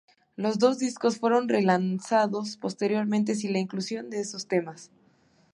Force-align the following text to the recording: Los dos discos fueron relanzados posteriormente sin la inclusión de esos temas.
Los 0.35 0.57
dos 0.57 0.79
discos 0.79 1.19
fueron 1.19 1.47
relanzados 1.47 2.57
posteriormente 2.57 3.35
sin 3.35 3.53
la 3.53 3.59
inclusión 3.59 4.09
de 4.09 4.19
esos 4.21 4.47
temas. 4.47 4.89